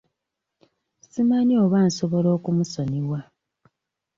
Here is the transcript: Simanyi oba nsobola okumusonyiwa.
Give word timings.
Simanyi 1.09 1.55
oba 1.63 1.79
nsobola 1.87 2.29
okumusonyiwa. 2.37 3.19